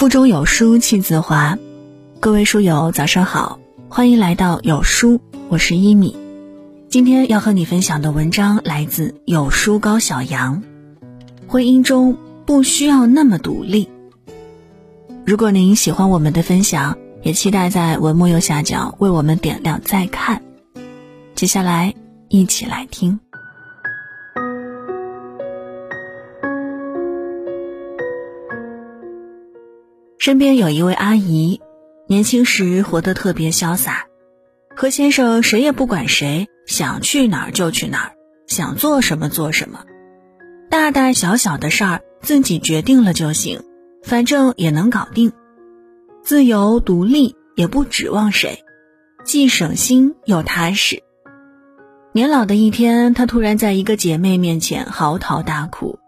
[0.00, 1.58] 腹中有书气自华，
[2.20, 6.16] 各位书友早上好，欢迎来到有书，我是一米。
[6.88, 10.62] 今天要和你分享的文章来自有书高小阳。
[11.46, 12.16] 婚姻中
[12.46, 13.90] 不需要那么独立。
[15.26, 20.40] 如果您喜欢我们的分享，也期待在文末右下角为我们点亮再看。
[21.34, 21.94] 接下来
[22.30, 23.20] 一起来听。
[30.20, 31.62] 身边有一位阿姨，
[32.06, 34.04] 年轻时活得特别潇洒，
[34.76, 38.12] 和先生谁也不管谁，想去哪儿就去哪儿，
[38.46, 39.86] 想做什么做什么，
[40.68, 43.62] 大大小小的事儿自己决定了就行，
[44.02, 45.32] 反正也能搞定，
[46.22, 48.62] 自由独立也不指望谁，
[49.24, 51.02] 既省心又踏实。
[52.12, 55.98] 年老的一天，她突然在一个姐妹面前嚎啕大哭，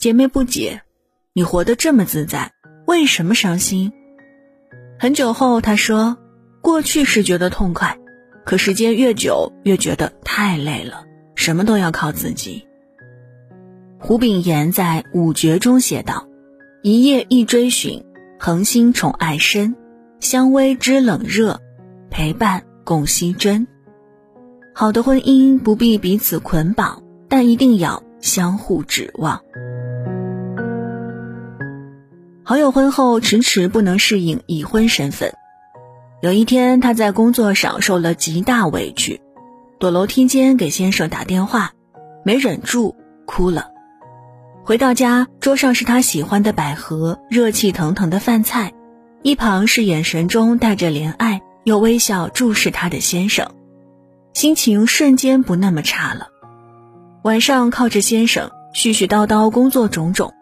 [0.00, 0.82] 姐妹不解
[1.32, 2.50] ：“你活得这么自在。”
[2.90, 3.92] 为什么伤心？
[4.98, 6.18] 很久后，他说
[6.60, 7.96] ：“过去是觉得痛快，
[8.44, 11.04] 可时间越久，越觉得太累了，
[11.36, 12.66] 什么都要靠自己。”
[13.96, 16.26] 胡炳炎在《五绝》中写道
[16.82, 18.04] ：“一夜一追寻，
[18.40, 19.76] 恒心宠爱深，
[20.18, 21.60] 相偎知冷热，
[22.10, 23.68] 陪伴共惜真。”
[24.74, 29.40] 好的婚姻不必彼此捆绑，但一定要相互指望。
[32.50, 35.34] 好友婚后迟迟不能适应已婚身份，
[36.20, 39.20] 有一天他在工作上受了极大委屈，
[39.78, 41.70] 躲楼梯间给先生打电话，
[42.24, 43.68] 没忍住哭了。
[44.64, 48.72] 回到家，桌上是他喜欢的百合、热气腾腾的饭菜，
[49.22, 53.48] 一旁是眼神中带着怜爱又微笑注视他的先生，
[54.34, 56.26] 心情瞬间不那么差了。
[57.22, 60.34] 晚上靠着先生絮絮叨叨工作种种。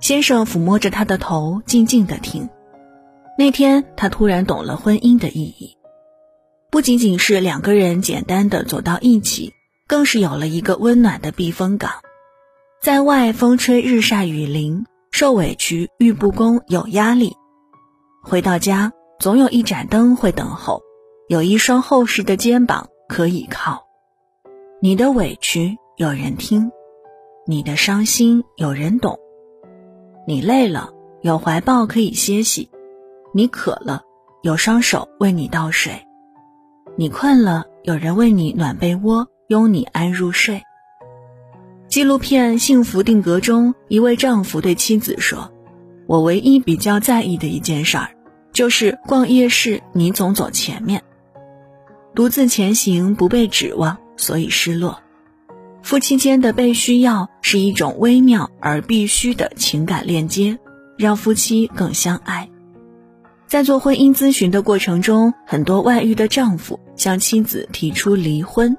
[0.00, 2.48] 先生抚摸着她的头，静静的听。
[3.38, 5.76] 那天，他突然懂了婚姻的意义，
[6.70, 9.52] 不仅仅是两个人简单的走到一起，
[9.86, 11.90] 更是有了一个温暖的避风港。
[12.80, 17.32] 在外风吹日晒雨淋，受委屈遇不公有压力；
[18.22, 20.80] 回到家，总有一盏灯会等候，
[21.28, 23.84] 有一双厚实的肩膀可以靠。
[24.80, 26.70] 你的委屈有人听，
[27.46, 29.18] 你的伤心有人懂。
[30.28, 30.90] 你累了，
[31.22, 32.68] 有怀抱可以歇息；
[33.32, 34.02] 你渴了，
[34.42, 35.92] 有双手为你倒水；
[36.96, 40.60] 你困了，有人为你暖被窝，拥你安入睡。
[41.86, 45.52] 纪录片《幸福定格》中，一位丈夫对妻子说
[46.08, 48.10] ：“我唯一比较在意的一件事儿，
[48.52, 51.04] 就是逛夜市你总走前面，
[52.16, 54.98] 独自前行不被指望，所以失落。”
[55.86, 60.58] 夫妻间的被需要是一种微妙而必须的情感链接，
[60.98, 62.50] 让夫妻更相爱。
[63.46, 68.76] 在做婚姻咨询的过程中，很多外遇的丈夫向妻子提出离婚，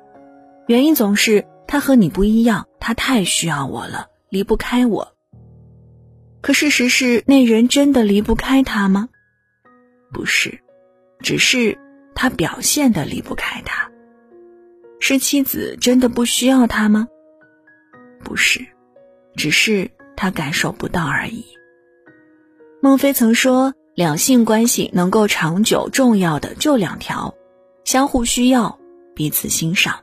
[0.68, 5.14] 原因总是他和你不一样，他太需要我了，离不开我。
[6.42, 9.08] 可事实是，那人真的离不开他吗？
[10.12, 10.60] 不是，
[11.22, 11.80] 只是
[12.16, 13.90] 他表现的离不开他。
[15.00, 17.08] 是妻子真的不需要他吗？
[18.24, 18.66] 不是，
[19.36, 21.46] 只是他感受不到而已。
[22.82, 27.36] 孟非曾说，两性关系能够长久，重要的就两条：
[27.84, 28.80] 相互需要，
[29.16, 30.00] 彼此欣赏。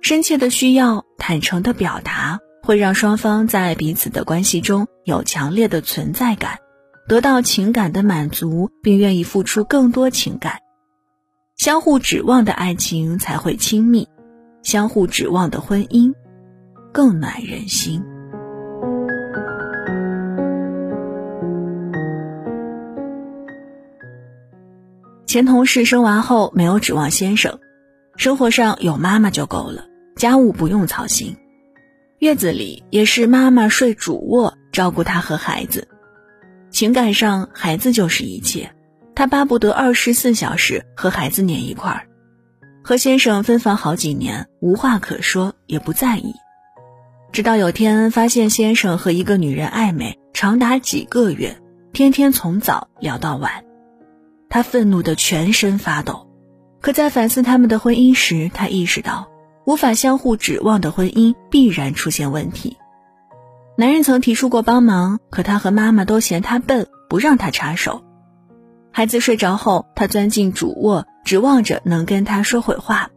[0.00, 6.58] 深切的需要，坦诚的表达，会让双方在彼此的关系中有强烈的存在感，
[7.08, 10.58] 得到情感的满足，并愿意付出更多情感。
[11.60, 14.08] 相互指望的爱情才会亲密，
[14.62, 16.14] 相互指望的婚姻
[16.90, 18.02] 更暖人心。
[25.26, 27.58] 前同事生完后没有指望先生，
[28.16, 29.84] 生活上有妈妈就够了，
[30.16, 31.36] 家务不用操心，
[32.20, 35.88] 月子里也是妈妈睡主卧照顾他和孩子，
[36.70, 38.72] 情感上孩子就是一切。
[39.14, 42.06] 他巴不得二十四小时和孩子黏一块儿，
[42.82, 46.34] 和先生分房好几年，无话可说，也不在意。
[47.32, 51.60] 直到有天发现先生和一个女人暧昧，长达几个月，
[51.92, 53.64] 天天从早聊到晚，
[54.48, 56.28] 他愤怒的全身发抖。
[56.80, 59.28] 可在反思他们的婚姻时，他意识到，
[59.66, 62.78] 无法相互指望的婚姻必然出现问题。
[63.76, 68.02] 男人曾提出过帮忙，可他和妈妈都嫌他笨，不让他插手。
[68.92, 73.10] 孩子睡着后，他钻进主卧，指望着能跟他说会话。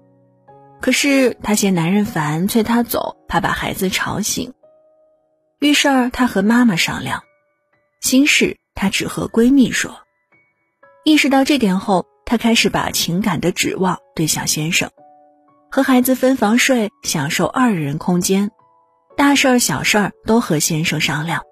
[0.81, 4.53] 可是他嫌男人烦，催他走，怕把孩子吵醒。
[5.59, 7.23] 遇事儿，他和妈妈商量，
[8.01, 10.01] 心事她只和闺蜜说。
[11.05, 14.89] 意识到这点后，她开始把情感的指望对向先生，
[15.71, 18.51] 和孩子分房睡，享受二人空间，
[19.15, 21.43] 大事儿小事儿都和先生商量。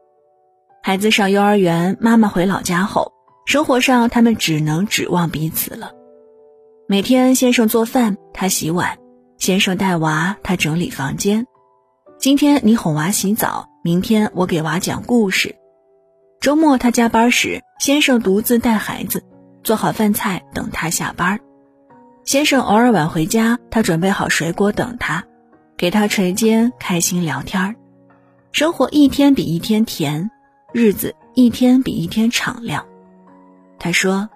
[0.83, 3.13] 孩子上幼儿园，妈妈回老家后，
[3.51, 5.91] 生活上他们只能指望彼此了。
[6.87, 8.95] 每天先生做饭，他洗碗；
[9.37, 11.45] 先生带娃，他整理房间。
[12.17, 15.57] 今天你哄娃洗澡，明天我给娃讲故事。
[16.39, 19.21] 周末他加班时，先生独自带孩子，
[19.65, 21.41] 做好饭菜等他下班。
[22.23, 25.25] 先生偶尔晚回家，他准备好水果等他，
[25.75, 27.75] 给他捶肩，开心聊天
[28.53, 30.31] 生活一天比一天甜。
[30.71, 32.85] 日子一天比一天敞亮，
[33.81, 34.29] 他说：“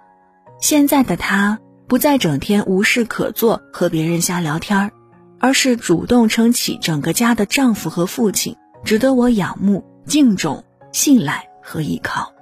[0.60, 4.92] 现在的他不再整天无事可做和别人瞎聊天儿，
[5.40, 12.34] 而是主动撑起整个家的丈夫和父亲，值得我仰慕、敬重、信赖和依靠。”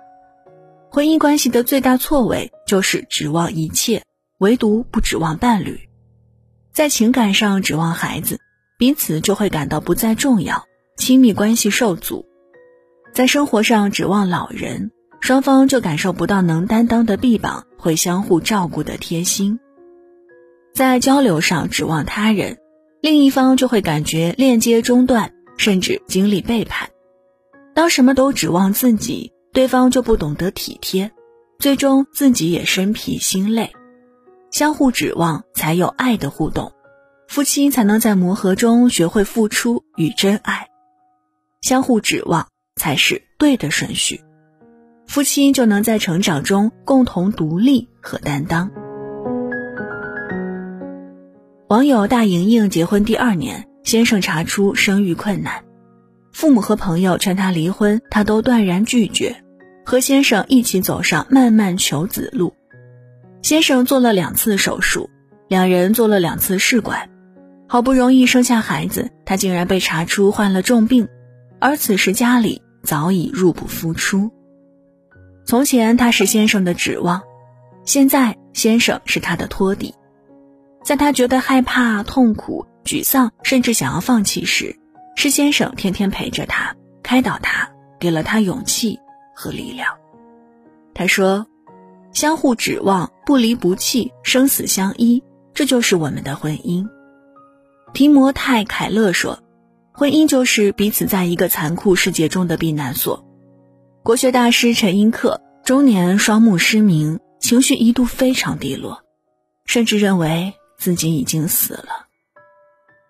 [0.89, 4.03] 婚姻关系的最大错位就是指望一切，
[4.37, 5.89] 唯独不指望伴侣。
[6.71, 8.39] 在情感上指望孩子，
[8.79, 10.63] 彼此就会感到不再重要，
[10.95, 12.25] 亲密关系受阻。
[13.13, 14.91] 在生活上指望老人，
[15.23, 19.57] 双方就感受不到能担当的臂膀会相互照顾的贴心；
[20.73, 22.57] 在交流上指望他人，
[22.99, 26.89] 另一方就会感觉链接中断，甚至经历背叛。
[27.73, 31.09] 当什么都指望自己，对方就不懂得体贴，
[31.57, 33.71] 最终自己也身疲心累。
[34.51, 36.73] 相互指望才有爱的互动，
[37.29, 40.67] 夫妻才能在磨合中学会付出与真爱。
[41.61, 42.45] 相互指望。
[42.75, 44.23] 才是对的顺序，
[45.13, 48.71] 夫妻就能在成长中共同独立和担当。
[51.67, 55.63] 网友大莹莹结婚第二年，先生查出生育困难，
[56.31, 59.35] 父母和朋友劝她离婚，她都断然拒绝，
[59.85, 62.55] 和先生一起走上漫漫求子路。
[63.43, 65.11] 先生做了两次手术，
[65.47, 67.07] 两人做了两次试管，
[67.67, 71.07] 好不容易生下孩子，他竟然被查出患了重病。
[71.59, 74.31] 而此时家里早已入不敷出。
[75.45, 77.21] 从前他是先生的指望，
[77.85, 79.93] 现在先生是他的托底。
[80.83, 84.77] 在他觉得害怕、痛苦、沮丧，甚至想要放弃时，
[85.15, 87.69] 是先生天天陪着他，开导他，
[87.99, 88.99] 给了他勇气
[89.35, 89.95] 和力量。
[90.93, 91.47] 他说
[92.13, 95.23] ：“相互指望，不离不弃，生死相依，
[95.53, 96.87] 这就是我们的婚姻。”
[97.93, 99.39] 提摩太·凯勒说。
[99.95, 103.22] 婚姻就是彼此在一个残酷世界中的避难所。
[104.03, 109.01] 国学大师陈寅恪中年双目失明，情绪一度非常低落，
[109.65, 112.07] 甚至认为自己已经死了。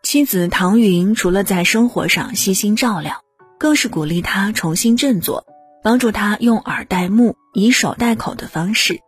[0.03, 3.23] 妻子唐云除了在生活上悉心照料，
[3.57, 5.47] 更是鼓励他重新振作，
[5.81, 8.99] 帮助他用耳代目、以手代口的方式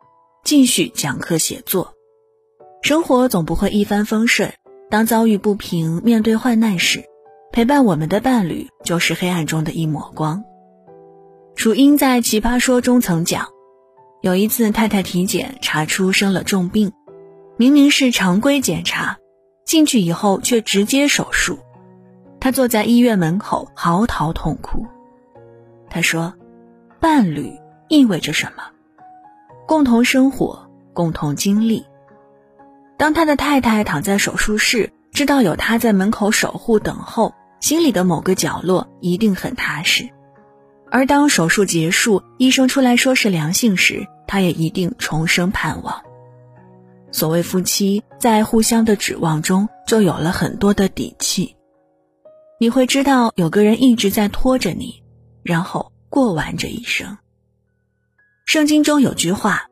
[0.43, 1.93] 继续讲课写作。
[2.81, 4.55] 生活总不会一帆风顺，
[4.89, 7.03] 当遭遇不平、面对患难时。
[7.51, 10.43] 陪伴我们的伴侣就是黑暗中的一抹光。
[11.65, 13.47] 楚英在《奇葩说》中曾讲，
[14.21, 16.93] 有一次太太体检查出生了重病，
[17.57, 19.17] 明明是常规检查，
[19.65, 21.57] 进去以后却直接手术，
[22.39, 24.85] 他坐在医院门口嚎啕痛哭。
[25.89, 26.35] 他说
[27.01, 27.51] ：“伴侣
[27.89, 28.65] 意味着什么？
[29.65, 31.83] 共同生活，共同经历。
[32.95, 40.07] 当他的太太躺在手术室，知道有他在门口守护等候。”心里的某个角落一定很踏实，
[40.95, 46.01] 而当手术结束，医生出来说是良性时，他也一定重生盼望。
[47.11, 51.57] 所谓夫妻，在互相的指望中，就有了很多的底气。
[52.61, 55.03] 你会知道有个人一直在拖着你，
[55.43, 57.17] 然后过完这一生。
[58.45, 59.63] 圣经中有句话：“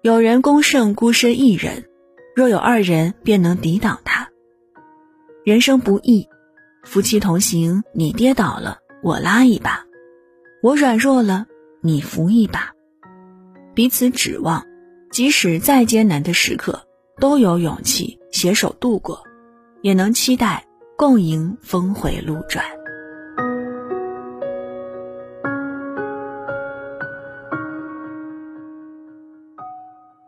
[0.00, 1.90] 有人攻胜孤身一人，
[2.34, 4.30] 若有二人，便能抵挡他。”
[5.44, 6.26] 人生不易。
[6.84, 9.84] 夫妻同行，你跌倒了，我拉一把；
[10.62, 11.46] 我软弱了，
[11.80, 12.74] 你扶一把。
[13.74, 14.66] 彼此指望，
[15.10, 16.86] 即使再艰难的时刻，
[17.18, 19.24] 都有勇气携手度过，
[19.80, 20.66] 也能期待
[20.98, 22.62] 共迎峰回路转。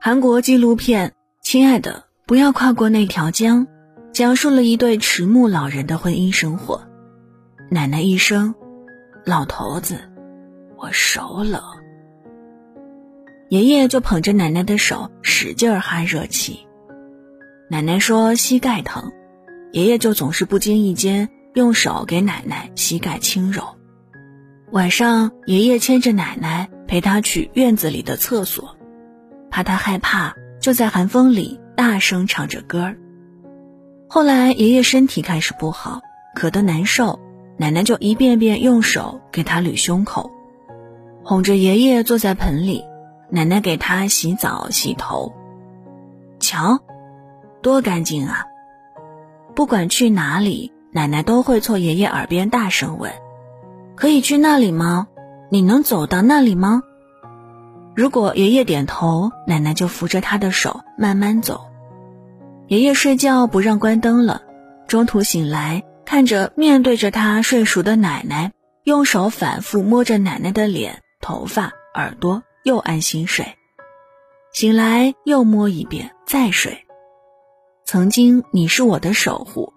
[0.01, 1.11] 韩国纪录片
[1.43, 3.67] 《亲爱的，不要跨过那条江》。
[4.12, 6.87] 讲述了一对迟暮老人的婚姻生活。
[7.71, 8.55] 奶奶一生，
[9.25, 10.12] 老头子，
[10.83, 11.62] 我手冷。
[13.51, 16.67] 爷爷就捧着奶奶的手，使劲儿哈热气。
[17.71, 19.12] 奶奶说膝盖疼，
[19.71, 23.62] 爷爷就总是不经意间用手给奶奶膝盖轻揉。
[24.73, 28.77] 晚上，爷爷牵着奶奶陪她去院子里的厕所，
[29.51, 32.99] 怕她害怕，就在寒风里大声唱着歌儿。
[34.09, 36.01] 后来爷爷身体开始不好，
[36.37, 37.21] 咳得难受，
[37.57, 40.33] 奶奶就一遍遍用手给他捋胸口，
[41.25, 42.85] 哄着爷爷坐在盆里，
[43.31, 45.33] 奶奶给他洗澡洗头。
[46.41, 46.81] 瞧，
[47.62, 48.45] 多干净啊！
[49.55, 53.12] 不管去哪里，奶奶都会凑爷爷耳边大声问
[53.95, 55.07] ：“可以去那里吗？
[55.50, 56.83] 你能走到那里吗？”
[57.95, 61.61] 如果爷爷点头，奶奶就扶着他的手慢慢走。
[62.67, 64.43] 爷爷睡觉不让关灯了，
[64.88, 68.50] 中途醒来，看着面对着他睡熟的奶奶，
[68.83, 73.47] 用手反复摸着奶奶的脸、头发、耳朵，又安心睡。
[74.52, 76.76] 醒来又摸一遍，再睡。
[77.85, 79.73] 曾经你是我的守护，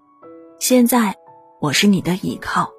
[0.59, 1.15] 现在
[1.61, 2.69] 我是你的依靠。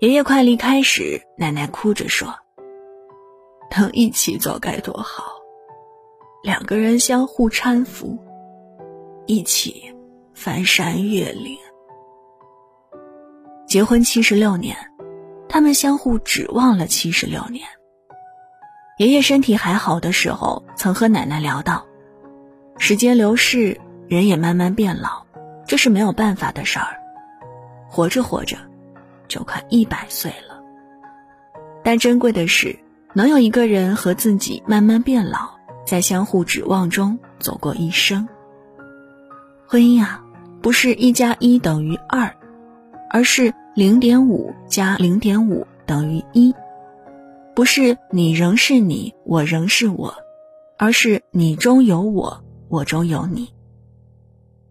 [0.00, 2.34] 爷爷快离开时，奶奶哭着说
[3.76, 5.24] ：“能一起走该多好，
[6.42, 8.18] 两个人相互搀扶，
[9.26, 9.94] 一起
[10.32, 11.58] 翻山越岭。”
[13.68, 14.74] 结婚七十六年，
[15.52, 17.66] 他们相互指望了七十六年。
[18.98, 21.84] 爷爷身体还好的时候，曾和奶奶聊到：
[22.78, 25.26] 时间流逝，人也慢慢变老，
[25.66, 26.96] 这是没有办法的事儿。
[27.88, 28.56] 活着活着，
[29.26, 30.62] 就快一百岁了。
[31.82, 32.78] 但珍贵的是，
[33.12, 35.50] 能有一个人和自己慢慢变老，
[35.84, 38.28] 在相互指望中走过一生。
[39.66, 40.22] 婚姻啊，
[40.62, 42.36] 不是一加一等于二，
[43.10, 46.54] 而是零点五加零点五等于一。
[47.54, 50.14] 不是你仍是你，我仍是我，
[50.78, 53.50] 而是你中有我，我中有你。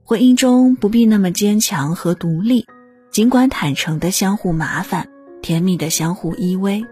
[0.04, 2.66] 婚姻中不必那么坚强和独立，
[3.12, 5.08] 尽管坦诚的相互麻烦，
[5.42, 6.86] 甜蜜的相互依偎，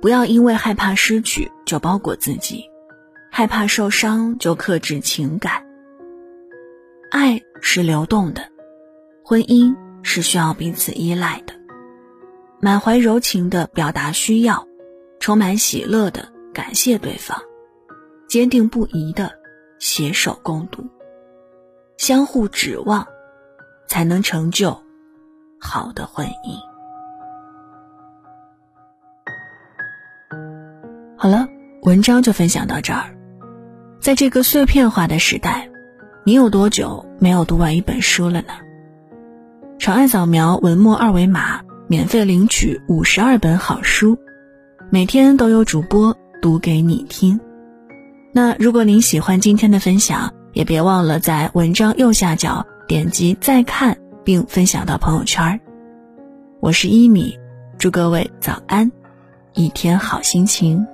[0.00, 2.64] 不要因为害怕失去就包裹自己，
[3.30, 5.64] 害怕受伤就克制情感。
[7.10, 8.42] 爱是流动的，
[9.24, 9.74] 婚姻
[10.04, 11.54] 是需要彼此依赖的，
[12.60, 14.68] 满怀柔情的表达需要。
[15.20, 17.40] 充满喜乐的感谢对方，
[18.28, 19.32] 坚定不移的
[19.78, 20.84] 携手共度，
[21.96, 23.06] 相互指望，
[23.88, 24.78] 才能成就
[25.58, 26.58] 好的婚姻。
[31.16, 31.48] 好了，
[31.84, 33.16] 文章就分享到这儿。
[33.98, 35.70] 在这个碎片化的时代，
[36.26, 38.52] 你有多久没有读完一本书了呢？
[39.84, 44.16] 长按扫描文末二维码，免费领取五十二本好书。
[44.88, 47.38] 每天都有主播读给你听。
[48.32, 55.60] 那如果您喜欢今天的分享，也别忘了在文章右下角点击再看，并分享到朋友圈。
[56.60, 57.38] 我是一米，
[57.76, 58.90] 祝各位早安，
[59.52, 60.86] 一天好心情。